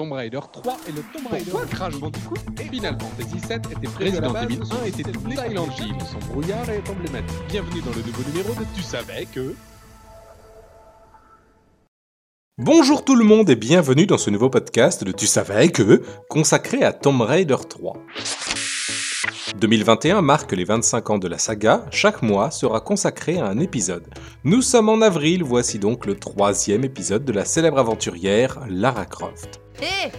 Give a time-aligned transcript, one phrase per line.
[0.00, 1.50] Tomb Raider 3 et le Tomb Raider.
[1.50, 5.94] Pourquoi Crash Bandicoot Final Fantasy VII était Resident Evil 1 était Silent Hill.
[6.10, 7.36] Son brouillard est emblématique.
[7.50, 9.54] Bienvenue dans le nouveau numéro de Tu savais que...
[12.56, 16.82] Bonjour tout le monde et bienvenue dans ce nouveau podcast de Tu savais que, consacré
[16.82, 17.98] à Tomb Raider 3.
[19.58, 24.08] 2021 marque les 25 ans de la saga, chaque mois sera consacré à un épisode.
[24.44, 29.60] Nous sommes en avril, voici donc le troisième épisode de la célèbre aventurière Lara Croft.
[29.82, 30.10] Hé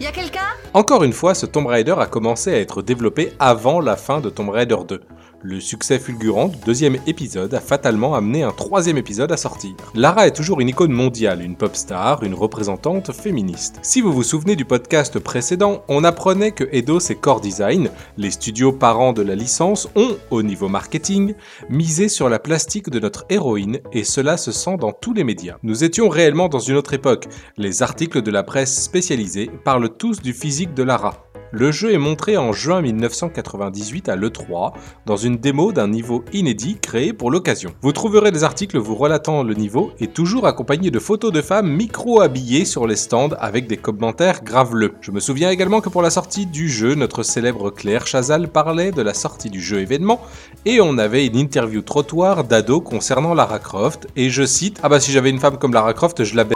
[0.00, 0.40] Y a quelqu'un?
[0.72, 4.28] Encore une fois, ce Tomb Raider a commencé à être développé avant la fin de
[4.28, 5.00] Tomb Raider 2.
[5.46, 9.72] Le succès fulgurant du deuxième épisode a fatalement amené un troisième épisode à sortir.
[9.94, 13.78] Lara est toujours une icône mondiale, une pop star, une représentante féministe.
[13.82, 18.30] Si vous vous souvenez du podcast précédent, on apprenait que Eidos et Core Design, les
[18.30, 21.34] studios parents de la licence, ont, au niveau marketing,
[21.68, 25.58] misé sur la plastique de notre héroïne et cela se sent dans tous les médias.
[25.62, 27.28] Nous étions réellement dans une autre époque.
[27.58, 31.33] Les articles de la presse spécialisée parlent tous du physique de Lara.
[31.56, 34.72] Le jeu est montré en juin 1998 à l'E3,
[35.06, 37.70] dans une démo d'un niveau inédit créé pour l'occasion.
[37.80, 41.70] Vous trouverez des articles vous relatant le niveau et toujours accompagnés de photos de femmes
[41.70, 44.94] micro-habillées sur les stands avec des commentaires graveleux.
[45.00, 48.90] Je me souviens également que pour la sortie du jeu, notre célèbre Claire Chazal parlait
[48.90, 50.20] de la sortie du jeu événement
[50.64, 54.98] et on avait une interview trottoir d'ado concernant Lara Croft et je cite Ah bah
[54.98, 56.46] si j'avais une femme comme Lara Croft, je la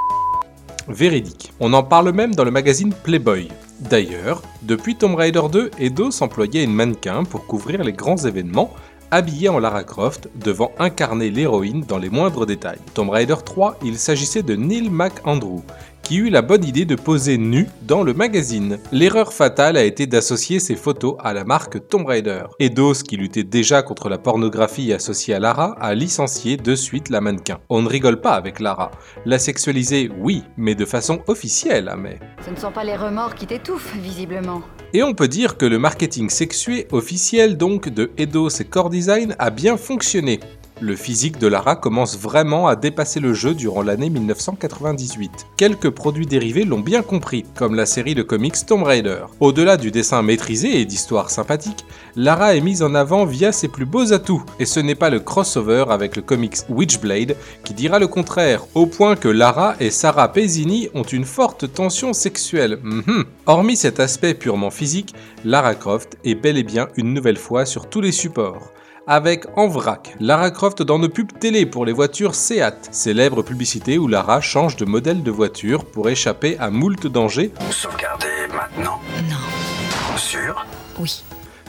[0.89, 1.53] Véridique.
[1.61, 3.49] On en parle même dans le magazine Playboy.
[3.81, 8.75] D'ailleurs, depuis Tomb Raider 2, Eidos employait une mannequin pour couvrir les grands événements,
[9.12, 12.81] habillée en Lara Croft, devant incarner l'héroïne dans les moindres détails.
[12.95, 15.62] Tomb Raider 3, il s'agissait de Neil McAndrew,
[16.09, 18.78] qui eut la bonne idée de poser nu dans le magazine.
[18.92, 22.45] L'erreur fatale a été d'associer ces photos à la marque Tomb Raider.
[22.61, 27.20] Eidos, qui luttait déjà contre la pornographie associée à Lara, a licencié de suite la
[27.20, 27.59] mannequin.
[27.69, 28.91] On ne rigole pas avec Lara.
[29.27, 32.19] La sexualiser, oui, mais de façon officielle, hein, mais...
[32.43, 34.62] Ce ne sont pas les remords qui t'étouffent, visiblement.
[34.95, 39.37] Et on peut dire que le marketing sexué officiel donc de Eidos et Core Design
[39.39, 40.41] a bien fonctionné.
[40.81, 45.49] Le physique de Lara commence vraiment à dépasser le jeu durant l'année 1998.
[45.56, 49.25] Quelques produits dérivés l'ont bien compris, comme la série de comics Tomb Raider.
[49.41, 51.84] Au-delà du dessin maîtrisé et d'histoires sympathiques,
[52.15, 55.19] Lara est mise en avant via ses plus beaux atouts, et ce n'est pas le
[55.19, 57.34] crossover avec le comics Witchblade
[57.65, 62.12] qui dira le contraire, au point que Lara et Sarah Pezzini ont une forte tension
[62.12, 62.78] sexuelle.
[62.84, 63.25] Mhm.
[63.47, 65.12] Hormis cet aspect purement physique,
[65.45, 68.71] Lara Croft est bel et bien une nouvelle fois sur tous les supports
[69.09, 73.97] avec en vrac Lara Croft dans nos pubs télé pour les voitures Seat, célèbre publicité
[73.97, 77.51] où Lara change de modèle de voiture pour échapper à moult dangers.
[77.71, 80.17] Sauvegardez maintenant Non.
[80.17, 80.67] Sûr?
[81.01, 81.23] Oui.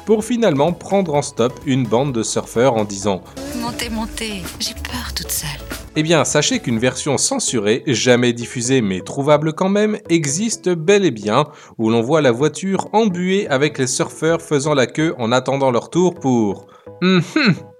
[0.06, 3.24] Pour finalement prendre en stop une bande de surfeurs en disant
[3.62, 5.50] Montez, montez, j'ai peur toute seule.
[5.96, 11.12] Eh bien, sachez qu'une version censurée, jamais diffusée mais trouvable quand même, existe bel et
[11.12, 11.46] bien,
[11.78, 15.90] où l'on voit la voiture embuée avec les surfeurs faisant la queue en attendant leur
[15.90, 16.68] tour pour
[17.02, 17.22] Hum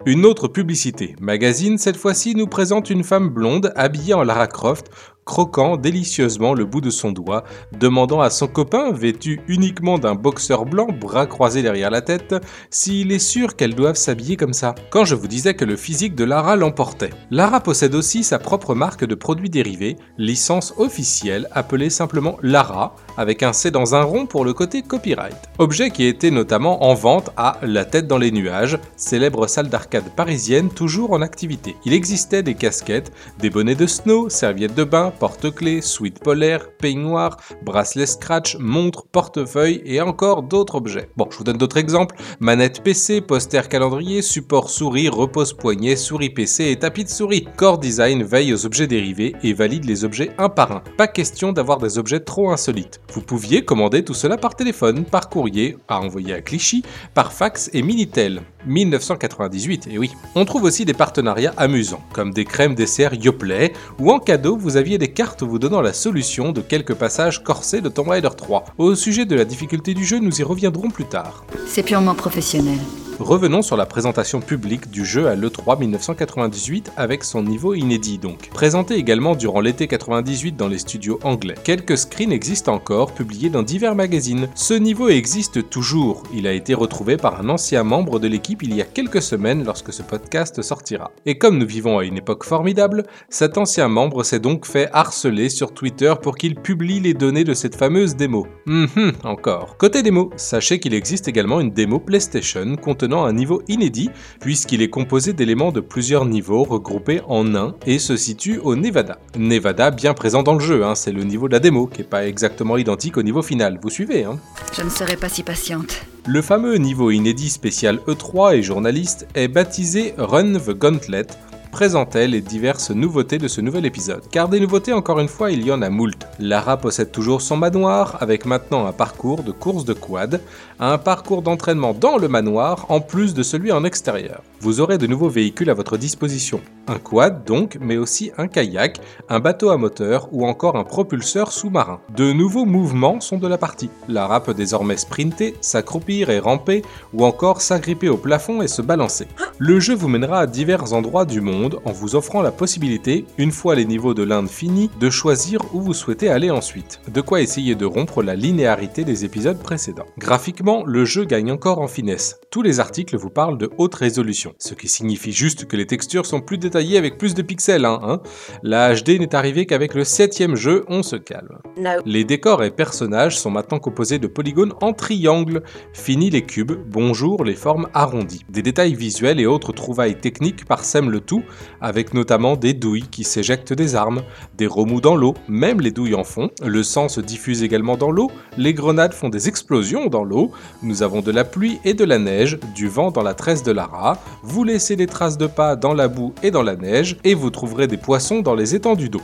[0.06, 4.90] Une autre publicité, magazine cette fois-ci nous présente une femme blonde habillée en Lara Croft,
[5.26, 7.44] croquant délicieusement le bout de son doigt,
[7.78, 12.36] demandant à son copain, vêtu uniquement d'un boxeur blanc, bras croisés derrière la tête,
[12.72, 14.74] s'il est sûr qu'elles doivent s'habiller comme ça.
[14.90, 17.12] Quand je vous disais que le physique de Lara l'emportait.
[17.32, 23.44] Lara possède aussi sa propre marque de produits dérivés, licence officielle appelée simplement Lara, avec
[23.44, 25.38] un C dans un rond pour le côté copyright.
[25.58, 30.10] Objet qui était notamment en vente à La Tête dans les Nuages, célèbre salle d'arcade
[30.16, 31.76] parisienne toujours en activité.
[31.86, 37.38] Il existait des casquettes, des bonnets de snow, serviettes de bain, porte-clés, suite polaire, peignoir,
[37.64, 41.10] bracelet scratch, montre, portefeuille et encore d'autres objets.
[41.18, 42.16] Bon, je vous donne d'autres exemples.
[42.40, 47.48] Manette PC, poster calendrier, support souris, repose poignet, souris PC et tapis de souris.
[47.58, 50.84] Core Design veille aux objets dérivés et valide les objets un par un.
[50.98, 53.02] Pas question d'avoir des objets trop insolites.
[53.14, 57.70] Vous pouviez commander tout cela par téléphone, par courrier, à envoyer à Clichy, par fax
[57.74, 58.42] et Minitel.
[58.66, 60.12] 1998, et oui.
[60.36, 64.78] On trouve aussi des partenariats amusants, comme des crèmes dessert Yoplait, ou en cadeau vous
[64.78, 68.66] aviez des cartes vous donnant la solution de quelques passages corsés de Tomb Raider 3.
[68.78, 71.46] Au sujet de la difficulté du jeu, nous y reviendrons plus tard.
[71.66, 72.78] C'est purement professionnel.
[73.20, 78.50] Revenons sur la présentation publique du jeu à l'E3 1998 avec son niveau inédit donc.
[78.52, 81.56] Présenté également durant l'été 98 dans les studios anglais.
[81.66, 84.48] Quelques screens existent encore, publiés dans divers magazines.
[84.56, 86.24] Ce niveau existe toujours.
[86.34, 89.66] Il a été retrouvé par un ancien membre de l'équipe il y a quelques semaines
[89.66, 91.12] lorsque ce podcast sortira.
[91.26, 95.50] Et comme nous vivons à une époque formidable, cet ancien membre s'est donc fait harceler
[95.50, 98.48] sur Twitter pour qu'il publie les données de cette fameuse démo.
[98.66, 98.88] Hum
[99.26, 99.76] encore.
[99.78, 104.10] Côté démo, sachez qu'il existe également une démo PlayStation contenant un niveau inédit,
[104.40, 109.20] puisqu'il est composé d'éléments de plusieurs niveaux regroupés en un et se situe au Nevada.
[109.38, 112.08] Nevada bien présent dans le jeu, hein, c'est le niveau de la démo, qui n'est
[112.08, 113.80] pas exactement identique au niveau final.
[113.82, 114.40] Vous suivez, hein
[114.74, 116.06] Je ne serai pas si patiente.
[116.28, 121.28] Le fameux niveau inédit spécial E3 et journaliste est baptisé Run the Gauntlet,
[121.72, 124.24] présentait les diverses nouveautés de ce nouvel épisode.
[124.32, 126.28] Car des nouveautés, encore une fois, il y en a moult.
[126.40, 130.42] Lara possède toujours son manoir, avec maintenant un parcours de course de quad,
[130.80, 134.42] un parcours d'entraînement dans le manoir, en plus de celui en extérieur.
[134.62, 136.60] Vous aurez de nouveaux véhicules à votre disposition.
[136.88, 139.00] Un quad donc, mais aussi un kayak,
[139.30, 142.00] un bateau à moteur ou encore un propulseur sous-marin.
[142.16, 143.90] De nouveaux mouvements sont de la partie.
[144.08, 146.82] Lara peut désormais sprinter, s'accroupir et ramper,
[147.14, 149.28] ou encore s'agripper au plafond et se balancer.
[149.60, 153.52] Le jeu vous mènera à divers endroits du monde en vous offrant la possibilité, une
[153.52, 157.02] fois les niveaux de l'Inde finis, de choisir où vous souhaitez aller ensuite.
[157.08, 160.06] De quoi essayer de rompre la linéarité des épisodes précédents.
[160.18, 162.40] Graphiquement, le jeu gagne encore en finesse.
[162.52, 166.26] Tous les articles vous parlent de haute résolution, ce qui signifie juste que les textures
[166.26, 167.86] sont plus détaillées avec plus de pixels.
[167.86, 168.22] Hein, hein.
[168.64, 171.60] La HD n'est arrivée qu'avec le septième jeu, on se calme.
[172.06, 175.64] Les décors et personnages sont maintenant composés de polygones en triangle.
[175.94, 178.46] Fini les cubes, bonjour les formes arrondies.
[178.50, 181.44] Des détails visuels et autres trouvailles techniques parsèment le tout,
[181.82, 184.22] avec notamment des douilles qui s'éjectent des armes,
[184.58, 188.12] des remous dans l'eau, même les douilles en fond, le sang se diffuse également dans
[188.12, 190.52] l'eau, les grenades font des explosions dans l'eau,
[190.84, 193.72] nous avons de la pluie et de la neige, du vent dans la tresse de
[193.72, 197.34] Lara, vous laissez des traces de pas dans la boue et dans la neige, et
[197.34, 199.22] vous trouverez des poissons dans les étendues d'eau.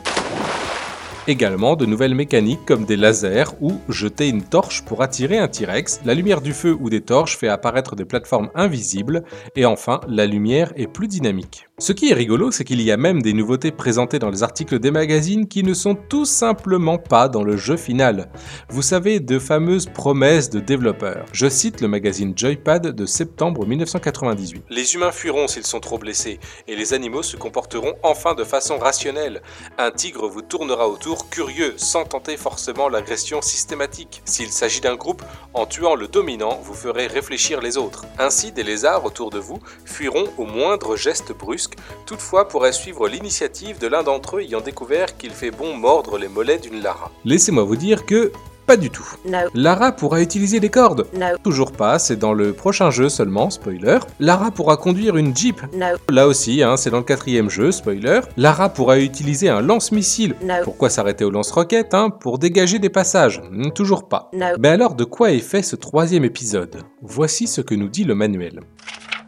[1.27, 6.01] Également de nouvelles mécaniques comme des lasers ou jeter une torche pour attirer un T-Rex,
[6.06, 9.24] la lumière du feu ou des torches fait apparaître des plateformes invisibles,
[9.56, 11.68] et enfin la lumière est plus dynamique.
[11.80, 14.80] Ce qui est rigolo, c'est qu'il y a même des nouveautés présentées dans les articles
[14.80, 18.30] des magazines qui ne sont tout simplement pas dans le jeu final.
[18.69, 21.25] Vous savez, de fameuses promesses de développeurs.
[21.33, 24.63] Je cite le magazine Joypad de septembre 1998.
[24.69, 28.78] Les humains fuiront s'ils sont trop blessés, et les animaux se comporteront enfin de façon
[28.78, 29.42] rationnelle.
[29.78, 34.22] Un tigre vous tournera autour curieux, sans tenter forcément l'agression systématique.
[34.26, 35.24] S'il s'agit d'un groupe,
[35.54, 38.06] en tuant le dominant, vous ferez réfléchir les autres.
[38.20, 41.76] Ainsi, des lézards autour de vous fuiront au moindre geste brusque
[42.06, 46.28] toutefois pourrait suivre l'initiative de l'un d'entre eux ayant découvert qu'il fait bon mordre les
[46.28, 47.12] mollets d'une Lara.
[47.24, 48.32] Laissez-moi vous dire que
[48.66, 49.08] pas du tout.
[49.54, 51.06] Lara pourra utiliser des cordes.
[51.44, 54.00] Toujours pas, c'est dans le prochain jeu seulement, spoiler.
[54.20, 55.62] Lara pourra conduire une Jeep.
[56.10, 58.22] Là aussi, hein, c'est dans le quatrième jeu, spoiler.
[58.38, 60.36] Lara pourra utiliser un lance-missile.
[60.64, 63.42] Pourquoi s'arrêter au lance-roquette hein, Pour dégager des passages?
[63.52, 64.32] Hmm, toujours pas.
[64.60, 66.78] Mais alors, de quoi est fait ce troisième épisode?
[67.02, 68.62] Voici ce que nous dit le manuel.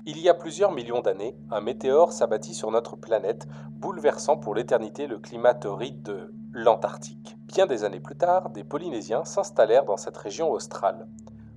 [0.06, 5.06] Il y a plusieurs millions d'années, un météore s'abattit sur notre planète, bouleversant pour l'éternité
[5.06, 7.37] le climat torride de l'Antarctique.
[7.48, 11.08] Bien des années plus tard, des Polynésiens s'installèrent dans cette région australe.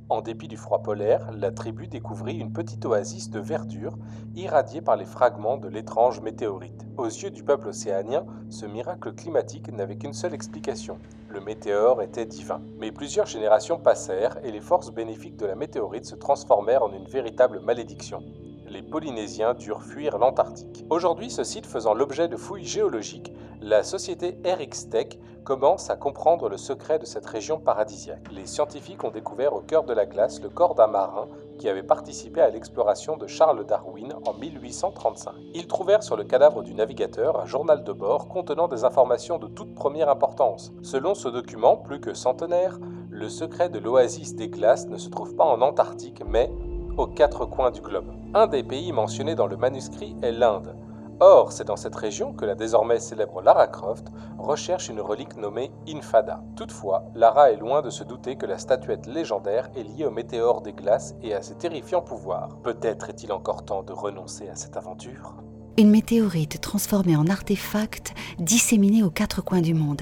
[0.08, 3.98] En dépit du froid polaire, la tribu découvrit une petite oasis de verdure
[4.37, 6.87] irradiée par les fragments de l'étrange météorite.
[6.96, 10.98] Aux yeux du peuple océanien, ce miracle climatique n'avait qu'une seule explication.
[11.28, 12.62] Le météore était divin.
[12.78, 17.08] Mais plusieurs générations passèrent et les forces bénéfiques de la météorite se transformèrent en une
[17.08, 18.22] véritable malédiction
[18.70, 20.84] les Polynésiens durent fuir l'Antarctique.
[20.90, 26.56] Aujourd'hui, ce site faisant l'objet de fouilles géologiques, la société RxTech commence à comprendre le
[26.56, 28.30] secret de cette région paradisiaque.
[28.32, 31.28] Les scientifiques ont découvert au cœur de la glace le corps d'un marin
[31.58, 35.34] qui avait participé à l'exploration de Charles Darwin en 1835.
[35.54, 39.48] Ils trouvèrent sur le cadavre du navigateur un journal de bord contenant des informations de
[39.48, 40.72] toute première importance.
[40.82, 42.78] Selon ce document, plus que centenaire,
[43.10, 46.50] le secret de l'oasis des glaces ne se trouve pas en Antarctique, mais
[46.96, 48.10] aux quatre coins du globe.
[48.32, 50.74] Un des pays mentionnés dans le manuscrit est l'Inde.
[51.22, 54.06] Or, c'est dans cette région que la désormais célèbre Lara Croft
[54.39, 56.43] recherche une relique nommée Infada.
[56.56, 60.62] Toutefois, Lara est loin de se douter que la statuette légendaire est liée au météore
[60.62, 62.56] des glaces et à ses terrifiants pouvoirs.
[62.62, 65.34] Peut-être est-il encore temps de renoncer à cette aventure?
[65.77, 70.00] Une météorite transformée en artefact disséminée aux quatre coins du monde.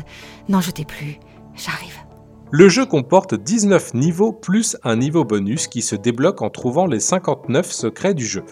[0.48, 1.18] N'en jetez plus,
[1.56, 1.98] j'arrive.
[2.50, 7.00] Le jeu comporte 19 niveaux plus un niveau bonus qui se débloque en trouvant les
[7.00, 8.44] 59 secrets du jeu.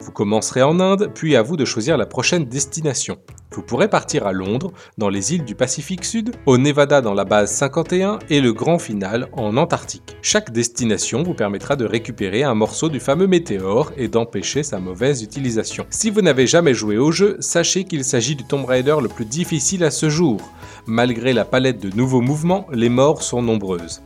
[0.00, 3.18] Vous commencerez en Inde, puis à vous de choisir la prochaine destination.
[3.52, 7.24] Vous pourrez partir à Londres, dans les îles du Pacifique Sud, au Nevada dans la
[7.24, 10.16] base 51 et le grand final en Antarctique.
[10.22, 15.22] Chaque destination vous permettra de récupérer un morceau du fameux météore et d'empêcher sa mauvaise
[15.22, 15.86] utilisation.
[15.90, 19.26] Si vous n'avez jamais joué au jeu, sachez qu'il s'agit du Tomb Raider le plus
[19.26, 20.40] difficile à ce jour.
[20.86, 24.02] Malgré la palette de nouveaux mouvements, les morts sont nombreuses.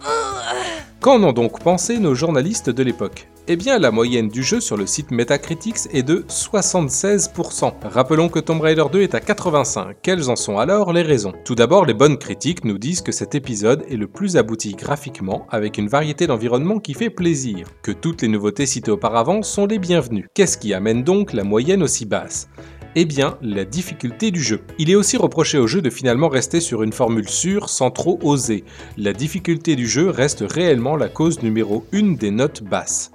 [1.00, 3.28] Qu'en ont donc pensé nos journalistes de l'époque?
[3.48, 7.74] Eh bien, la moyenne du jeu sur le site Metacritics est de 76%.
[7.84, 9.98] Rappelons que Tomb Raider 2 est à 85.
[10.02, 11.32] Quelles en sont alors les raisons?
[11.44, 15.46] Tout d'abord, les bonnes critiques nous disent que cet épisode est le plus abouti graphiquement,
[15.48, 19.78] avec une variété d'environnements qui fait plaisir, que toutes les nouveautés citées auparavant sont les
[19.78, 20.26] bienvenues.
[20.34, 22.48] Qu'est-ce qui amène donc la moyenne aussi basse?
[22.96, 24.62] Eh bien, la difficulté du jeu.
[24.80, 28.18] Il est aussi reproché au jeu de finalement rester sur une formule sûre sans trop
[28.24, 28.64] oser.
[28.96, 33.12] La difficulté du jeu reste réellement la cause numéro une des notes basses.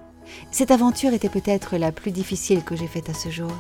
[0.52, 3.52] Cette aventure était peut-être la plus difficile que j'ai faite à ce jour.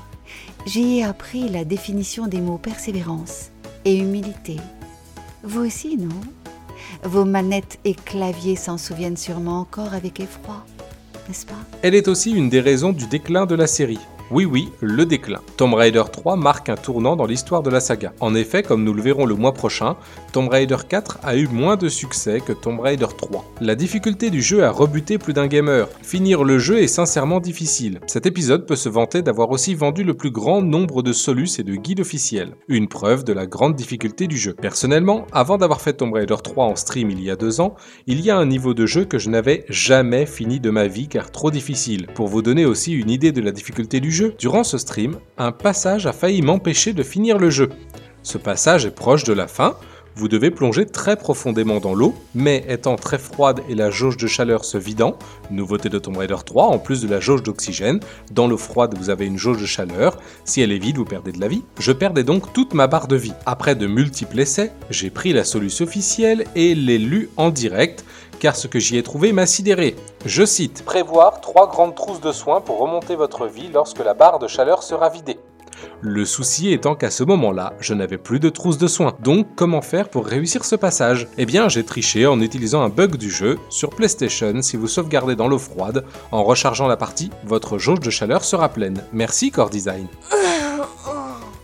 [0.65, 3.51] J'y ai appris la définition des mots persévérance
[3.85, 4.57] et humilité.
[5.43, 6.09] Vous aussi, non?
[7.03, 10.65] Vos manettes et claviers s'en souviennent sûrement encore avec effroi,
[11.27, 11.53] n'est-ce pas?
[11.81, 13.99] Elle est aussi une des raisons du déclin de la série.
[14.33, 15.41] Oui oui, le déclin.
[15.57, 18.13] Tomb Raider 3 marque un tournant dans l'histoire de la saga.
[18.21, 19.97] En effet, comme nous le verrons le mois prochain,
[20.31, 23.43] Tomb Raider 4 a eu moins de succès que Tomb Raider 3.
[23.59, 25.89] La difficulté du jeu a rebuté plus d'un gamer.
[26.01, 27.99] Finir le jeu est sincèrement difficile.
[28.07, 31.63] Cet épisode peut se vanter d'avoir aussi vendu le plus grand nombre de solus et
[31.63, 32.55] de guides officiels.
[32.69, 34.53] Une preuve de la grande difficulté du jeu.
[34.53, 37.75] Personnellement, avant d'avoir fait Tomb Raider 3 en stream il y a deux ans,
[38.07, 41.09] il y a un niveau de jeu que je n'avais jamais fini de ma vie
[41.09, 42.07] car trop difficile.
[42.15, 45.51] Pour vous donner aussi une idée de la difficulté du jeu, durant ce stream, un
[45.51, 47.69] passage a failli m'empêcher de finir le jeu.
[48.23, 49.75] Ce passage est proche de la fin,
[50.15, 54.27] vous devez plonger très profondément dans l'eau, mais étant très froide et la jauge de
[54.27, 55.17] chaleur se vidant,
[55.49, 58.01] nouveauté de Tomb Raider 3, en plus de la jauge d'oxygène,
[58.31, 61.31] dans l'eau froide vous avez une jauge de chaleur, si elle est vide vous perdez
[61.31, 63.33] de la vie, je perdais donc toute ma barre de vie.
[63.45, 68.03] Après de multiples essais, j'ai pris la solution officielle et l'ai lue en direct,
[68.41, 69.95] car ce que j'y ai trouvé m'a sidéré.
[70.25, 74.39] Je cite Prévoir trois grandes trousses de soins pour remonter votre vie lorsque la barre
[74.39, 75.37] de chaleur sera vidée.
[76.01, 79.13] Le souci étant qu'à ce moment-là, je n'avais plus de trousse de soins.
[79.19, 81.27] Donc, comment faire pour réussir ce passage?
[81.37, 83.59] Eh bien, j'ai triché en utilisant un bug du jeu.
[83.69, 88.09] Sur PlayStation, si vous sauvegardez dans l'eau froide, en rechargeant la partie, votre jauge de
[88.09, 89.03] chaleur sera pleine.
[89.13, 90.07] Merci Core Design.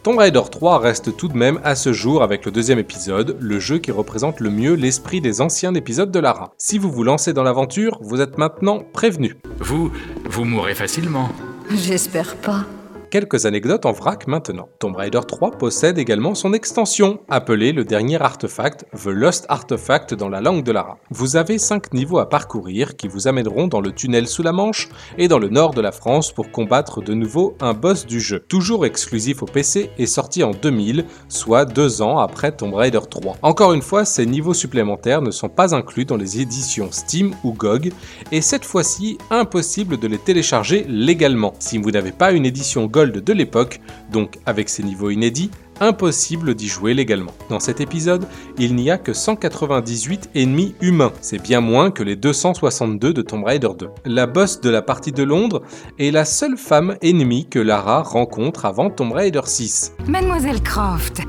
[0.07, 3.59] Tomb Raider 3 reste tout de même à ce jour avec le deuxième épisode, le
[3.59, 6.53] jeu qui représente le mieux l'esprit des anciens épisodes de Lara.
[6.57, 9.35] Si vous vous lancez dans l'aventure, vous êtes maintenant prévenu.
[9.59, 9.91] Vous,
[10.23, 11.27] vous mourrez facilement.
[11.71, 12.63] J'espère pas.
[13.09, 14.67] Quelques anecdotes en vrac maintenant.
[14.79, 20.27] Tomb Raider 3 possède également son extension, appelée le dernier artefact, The Lost Artefact dans
[20.27, 20.97] la langue de Lara.
[21.09, 24.89] Vous avez 5 niveaux à parcourir qui vous amèneront dans le tunnel sous la Manche
[25.17, 28.41] et dans le nord de la France pour combattre de nouveau un boss du jeu.
[28.49, 33.37] Toujours exclusif au PC et sorti en 2000, soit 2 ans après Tomb Raider 3.
[33.41, 37.53] Encore une fois, ces niveaux supplémentaires ne sont pas inclus dans les éditions Steam ou
[37.53, 37.93] GOG
[38.33, 41.53] et cette fois-ci, impossible de les télécharger légalement.
[41.59, 43.79] Si vous n'avez pas une édition GOG de l'époque,
[44.11, 47.33] donc avec ses niveaux inédits, impossible d'y jouer légalement.
[47.49, 48.25] Dans cet épisode,
[48.57, 53.43] il n'y a que 198 ennemis humains, c'est bien moins que les 262 de Tomb
[53.43, 53.89] Raider 2.
[54.05, 55.61] La boss de la partie de Londres
[55.99, 59.93] est la seule femme ennemie que Lara rencontre avant Tomb Raider 6.
[60.07, 61.21] Mademoiselle Croft,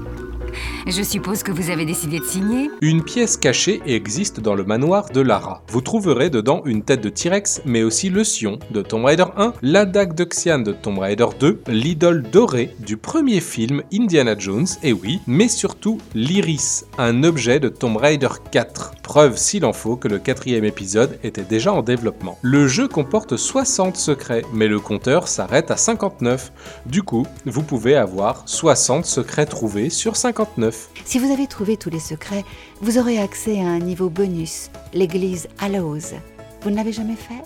[0.90, 5.10] je suppose que vous avez décidé de signer Une pièce cachée existe dans le manoir
[5.10, 5.62] de Lara.
[5.68, 9.54] Vous trouverez dedans une tête de T-Rex, mais aussi le Sion de Tomb Raider 1,
[9.62, 14.66] la dague de Xian de Tomb Raider 2, l'idole dorée du premier film Indiana Jones,
[14.82, 18.92] et oui, mais surtout l'Iris, un objet de Tomb Raider 4.
[19.02, 22.38] Preuve s'il en faut que le quatrième épisode était déjà en développement.
[22.42, 26.52] Le jeu comporte 60 secrets, mais le compteur s'arrête à 59.
[26.86, 30.77] Du coup, vous pouvez avoir 60 secrets trouvés sur 59.
[31.04, 32.44] Si vous avez trouvé tous les secrets,
[32.80, 36.14] vous aurez accès à un niveau bonus, l'église Hallows.
[36.62, 37.42] Vous ne l'avez jamais fait?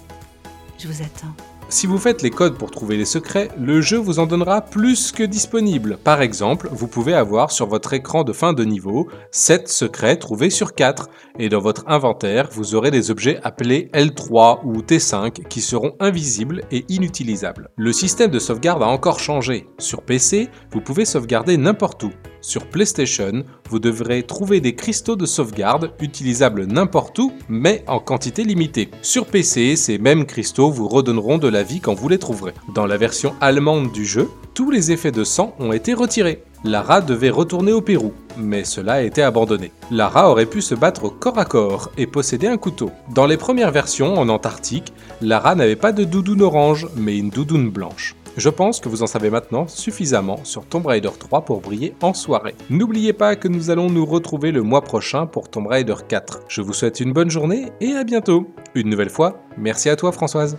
[0.79, 1.35] Je vous attends.
[1.69, 5.11] Si vous faites les codes pour trouver les secrets, le jeu vous en donnera plus
[5.11, 5.97] que disponible.
[5.97, 10.51] Par exemple, vous pouvez avoir sur votre écran de fin de niveau 7 secrets trouvés
[10.51, 11.09] sur 4,
[11.39, 16.63] et dans votre inventaire, vous aurez des objets appelés L3 ou T5 qui seront invisibles
[16.71, 17.71] et inutilisables.
[17.77, 19.67] Le système de sauvegarde a encore changé.
[19.79, 22.11] Sur PC, vous pouvez sauvegarder n'importe où.
[22.43, 28.43] Sur PlayStation, vous devrez trouver des cristaux de sauvegarde utilisables n'importe où, mais en quantité
[28.43, 28.91] limitée.
[29.01, 32.53] Sur PC, ces mêmes cristaux vous redonneront de la vie quand vous les trouverez.
[32.75, 36.43] Dans la version allemande du jeu, tous les effets de sang ont été retirés.
[36.65, 39.71] Lara devait retourner au Pérou, mais cela a été abandonné.
[39.93, 42.91] Lara aurait pu se battre corps à corps et posséder un couteau.
[43.15, 47.71] Dans les premières versions, en Antarctique, Lara n'avait pas de doudoune orange, mais une doudoune
[47.71, 48.17] blanche.
[48.37, 52.15] Je pense que vous en savez maintenant suffisamment sur Tomb Raider 3 pour briller en
[52.15, 52.55] soirée.
[52.71, 56.45] N'oubliez pas que nous allons nous retrouver le mois prochain pour Tomb Raider 4.
[56.49, 58.47] Je vous souhaite une bonne journée et à bientôt.
[58.75, 60.57] Une nouvelle fois, merci à toi Françoise.